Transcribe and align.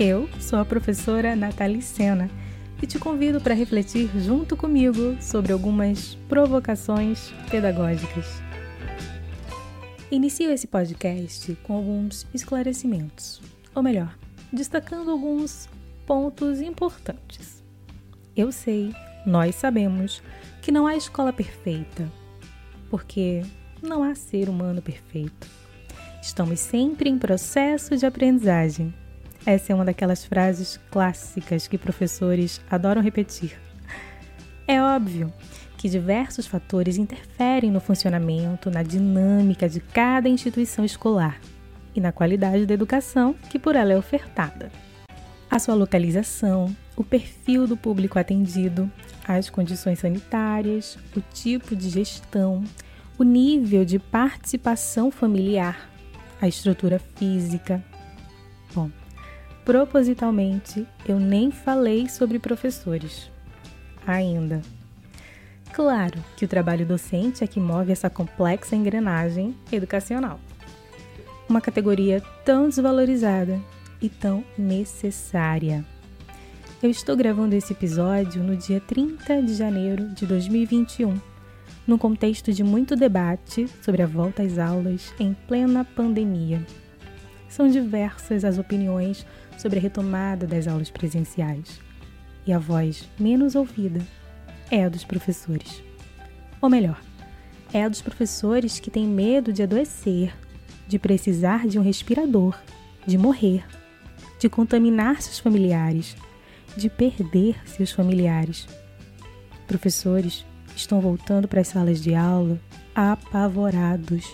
Eu 0.00 0.30
sou 0.38 0.60
a 0.60 0.64
professora 0.64 1.34
Nathalie 1.34 1.82
Sena 1.82 2.30
e 2.80 2.86
te 2.86 3.00
convido 3.00 3.40
para 3.40 3.52
refletir 3.52 4.08
junto 4.20 4.56
comigo 4.56 5.20
sobre 5.20 5.52
algumas 5.52 6.14
provocações 6.28 7.32
pedagógicas. 7.50 8.26
Inicio 10.08 10.52
esse 10.52 10.68
podcast 10.68 11.52
com 11.64 11.74
alguns 11.74 12.28
esclarecimentos, 12.32 13.42
ou 13.74 13.82
melhor, 13.82 14.16
destacando 14.52 15.10
alguns 15.10 15.68
pontos 16.06 16.60
importantes. 16.60 17.60
Eu 18.36 18.52
sei, 18.52 18.94
nós 19.26 19.56
sabemos, 19.56 20.22
que 20.62 20.70
não 20.70 20.86
há 20.86 20.94
escola 20.94 21.32
perfeita, 21.32 22.08
porque 22.88 23.42
não 23.82 24.04
há 24.04 24.14
ser 24.14 24.48
humano 24.48 24.80
perfeito. 24.80 25.48
Estamos 26.22 26.60
sempre 26.60 27.10
em 27.10 27.18
processo 27.18 27.96
de 27.96 28.06
aprendizagem 28.06 28.94
essa 29.46 29.72
é 29.72 29.74
uma 29.74 29.84
daquelas 29.84 30.24
frases 30.24 30.78
clássicas 30.90 31.66
que 31.66 31.78
professores 31.78 32.60
adoram 32.70 33.02
repetir. 33.02 33.58
É 34.66 34.82
óbvio 34.82 35.32
que 35.78 35.88
diversos 35.88 36.46
fatores 36.46 36.98
interferem 36.98 37.70
no 37.70 37.80
funcionamento, 37.80 38.70
na 38.70 38.82
dinâmica 38.82 39.68
de 39.68 39.80
cada 39.80 40.28
instituição 40.28 40.84
escolar 40.84 41.40
e 41.94 42.00
na 42.00 42.12
qualidade 42.12 42.66
da 42.66 42.74
educação 42.74 43.34
que 43.48 43.58
por 43.58 43.76
ela 43.76 43.92
é 43.92 43.96
ofertada. 43.96 44.70
A 45.50 45.58
sua 45.58 45.74
localização, 45.74 46.76
o 46.94 47.02
perfil 47.02 47.66
do 47.66 47.76
público 47.76 48.18
atendido, 48.18 48.90
as 49.26 49.48
condições 49.48 50.00
sanitárias, 50.00 50.98
o 51.16 51.20
tipo 51.20 51.74
de 51.74 51.88
gestão, 51.88 52.64
o 53.16 53.22
nível 53.22 53.84
de 53.84 53.98
participação 53.98 55.10
familiar, 55.10 55.88
a 56.40 56.46
estrutura 56.46 56.98
física. 56.98 57.82
Propositalmente, 59.68 60.86
eu 61.06 61.20
nem 61.20 61.50
falei 61.50 62.08
sobre 62.08 62.38
professores. 62.38 63.30
Ainda. 64.06 64.62
Claro 65.74 66.24
que 66.38 66.46
o 66.46 66.48
trabalho 66.48 66.86
docente 66.86 67.44
é 67.44 67.46
que 67.46 67.60
move 67.60 67.92
essa 67.92 68.08
complexa 68.08 68.74
engrenagem 68.74 69.54
educacional. 69.70 70.40
Uma 71.46 71.60
categoria 71.60 72.22
tão 72.46 72.70
desvalorizada 72.70 73.60
e 74.00 74.08
tão 74.08 74.42
necessária. 74.56 75.84
Eu 76.82 76.88
estou 76.88 77.14
gravando 77.14 77.54
esse 77.54 77.74
episódio 77.74 78.42
no 78.42 78.56
dia 78.56 78.80
30 78.80 79.42
de 79.42 79.52
janeiro 79.52 80.08
de 80.14 80.24
2021, 80.24 81.14
no 81.86 81.98
contexto 81.98 82.54
de 82.54 82.64
muito 82.64 82.96
debate 82.96 83.68
sobre 83.82 84.00
a 84.00 84.06
volta 84.06 84.42
às 84.42 84.56
aulas 84.58 85.12
em 85.20 85.34
plena 85.46 85.84
pandemia. 85.84 86.64
São 87.58 87.68
diversas 87.68 88.44
as 88.44 88.56
opiniões 88.56 89.26
sobre 89.58 89.80
a 89.80 89.82
retomada 89.82 90.46
das 90.46 90.68
aulas 90.68 90.90
presenciais. 90.90 91.80
E 92.46 92.52
a 92.52 92.58
voz 92.58 93.08
menos 93.18 93.56
ouvida 93.56 94.00
é 94.70 94.84
a 94.84 94.88
dos 94.88 95.02
professores. 95.02 95.82
Ou 96.62 96.70
melhor, 96.70 97.00
é 97.72 97.82
a 97.82 97.88
dos 97.88 98.00
professores 98.00 98.78
que 98.78 98.92
têm 98.92 99.08
medo 99.08 99.52
de 99.52 99.64
adoecer, 99.64 100.32
de 100.86 101.00
precisar 101.00 101.66
de 101.66 101.80
um 101.80 101.82
respirador, 101.82 102.56
de 103.04 103.18
morrer, 103.18 103.66
de 104.38 104.48
contaminar 104.48 105.20
seus 105.20 105.40
familiares, 105.40 106.16
de 106.76 106.88
perder 106.88 107.56
seus 107.66 107.90
familiares. 107.90 108.68
Professores 109.66 110.46
estão 110.76 111.00
voltando 111.00 111.48
para 111.48 111.62
as 111.62 111.66
salas 111.66 112.00
de 112.00 112.14
aula 112.14 112.56
apavorados 112.94 114.32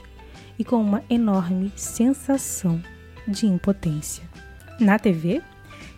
e 0.58 0.64
com 0.64 0.76
uma 0.76 1.02
enorme 1.08 1.72
sensação 1.74 2.82
de 3.26 3.46
impotência. 3.46 4.24
Na 4.78 4.98
TV, 4.98 5.42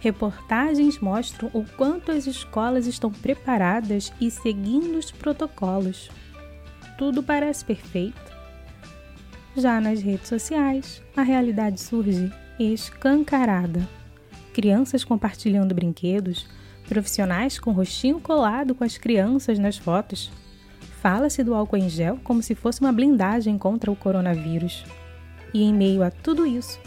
reportagens 0.00 0.98
mostram 0.98 1.50
o 1.52 1.64
quanto 1.76 2.12
as 2.12 2.26
escolas 2.26 2.86
estão 2.86 3.10
preparadas 3.10 4.12
e 4.20 4.30
seguindo 4.30 4.98
os 4.98 5.10
protocolos. 5.10 6.10
Tudo 6.98 7.22
parece 7.22 7.64
perfeito. 7.64 8.36
Já 9.56 9.80
nas 9.80 10.02
redes 10.02 10.28
sociais, 10.28 11.02
a 11.16 11.22
realidade 11.22 11.80
surge 11.80 12.30
escancarada. 12.58 13.86
Crianças 14.52 15.04
compartilhando 15.04 15.74
brinquedos, 15.74 16.46
profissionais 16.88 17.58
com 17.58 17.72
rostinho 17.72 18.20
colado 18.20 18.74
com 18.74 18.84
as 18.84 18.96
crianças 18.96 19.58
nas 19.58 19.76
fotos. 19.76 20.30
Fala-se 21.00 21.42
do 21.42 21.54
álcool 21.54 21.76
em 21.76 21.88
gel 21.88 22.18
como 22.24 22.42
se 22.42 22.54
fosse 22.54 22.80
uma 22.80 22.92
blindagem 22.92 23.58
contra 23.58 23.90
o 23.90 23.96
coronavírus. 23.96 24.84
E 25.52 25.62
em 25.62 25.72
meio 25.72 26.02
a 26.02 26.10
tudo 26.10 26.46
isso, 26.46 26.80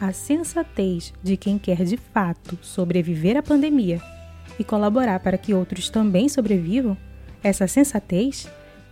a 0.00 0.12
sensatez 0.12 1.12
de 1.22 1.36
quem 1.36 1.58
quer 1.58 1.84
de 1.84 1.96
fato 1.96 2.58
sobreviver 2.62 3.36
à 3.36 3.42
pandemia 3.42 4.00
e 4.58 4.64
colaborar 4.64 5.20
para 5.20 5.38
que 5.38 5.54
outros 5.54 5.88
também 5.88 6.28
sobrevivam, 6.28 6.96
essa 7.42 7.66
sensatez 7.66 8.48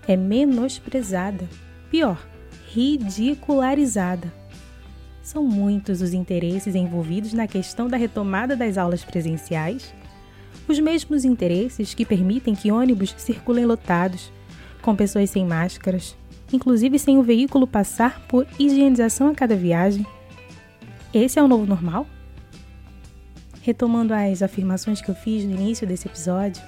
é 0.07 0.17
menosprezada, 0.17 1.49
pior, 1.91 2.27
ridicularizada. 2.73 4.33
São 5.23 5.43
muitos 5.43 6.03
os 6.03 6.13
interesses 6.13 6.75
envolvidos 6.75 7.33
na 7.33 7.47
questão 7.47 7.89
da 7.89 7.97
retomada 7.97 8.55
das 8.55 8.77
aulas 8.77 9.05
presenciais, 9.05 9.95
os 10.69 10.79
mesmos 10.79 11.25
interesses 11.25 11.95
que 11.95 12.05
permitem 12.05 12.55
que 12.55 12.71
ônibus 12.71 13.15
circulem 13.17 13.65
lotados, 13.65 14.31
com 14.83 14.95
pessoas 14.95 15.31
sem 15.31 15.47
máscaras, 15.47 16.17
inclusive 16.53 16.99
sem 16.99 17.19
o 17.19 17.23
veículo 17.23 17.67
passar 17.67 18.21
por 18.27 18.47
higienização 18.59 19.29
a 19.29 19.35
cada 19.35 19.57
viagem 19.57 20.07
esse 21.19 21.39
é 21.39 21.43
o 21.43 21.49
novo 21.49 21.67
normal? 21.67 22.07
Retomando 23.63 24.13
as 24.13 24.43
afirmações 24.43 25.01
que 25.01 25.11
eu 25.11 25.15
fiz 25.15 25.45
no 25.45 25.53
início 25.53 25.87
desse 25.87 26.09
episódio, 26.09 26.63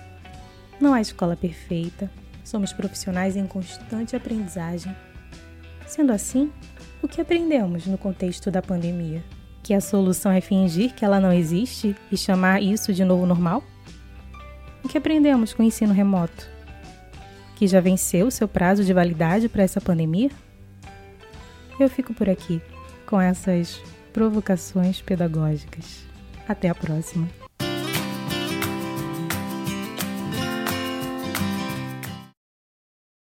não 0.80 0.94
há 0.94 1.00
escola 1.00 1.36
perfeita, 1.36 2.10
somos 2.44 2.72
profissionais 2.72 3.36
em 3.36 3.46
constante 3.46 4.14
aprendizagem. 4.14 4.94
Sendo 5.86 6.12
assim, 6.12 6.50
o 7.02 7.08
que 7.08 7.20
aprendemos 7.20 7.86
no 7.86 7.98
contexto 7.98 8.50
da 8.50 8.62
pandemia? 8.62 9.22
Que 9.62 9.74
a 9.74 9.80
solução 9.80 10.30
é 10.32 10.40
fingir 10.40 10.94
que 10.94 11.04
ela 11.04 11.20
não 11.20 11.32
existe 11.32 11.96
e 12.10 12.16
chamar 12.16 12.62
isso 12.62 12.92
de 12.92 13.04
novo 13.04 13.26
normal? 13.26 13.62
O 14.82 14.88
que 14.88 14.96
aprendemos 14.96 15.52
com 15.52 15.62
o 15.62 15.66
ensino 15.66 15.92
remoto? 15.92 16.48
Que 17.56 17.66
já 17.66 17.80
venceu 17.80 18.30
seu 18.30 18.46
prazo 18.46 18.84
de 18.84 18.92
validade 18.92 19.48
para 19.48 19.62
essa 19.62 19.80
pandemia? 19.80 20.30
Eu 21.78 21.90
fico 21.90 22.14
por 22.14 22.30
aqui 22.30 22.62
com 23.06 23.20
essas 23.20 23.82
provocações 24.16 25.02
pedagógicas. 25.02 26.06
Até 26.48 26.70
a 26.70 26.74
próxima! 26.74 27.28